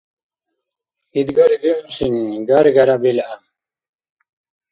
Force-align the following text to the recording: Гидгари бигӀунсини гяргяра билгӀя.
Гидгари 1.13 1.57
бигӀунсини 1.61 2.23
гяргяра 2.47 2.95
билгӀя. 3.01 3.35